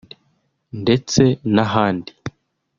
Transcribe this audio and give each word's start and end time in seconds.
ndetse 0.81 1.21
n’ahandi 1.53 2.11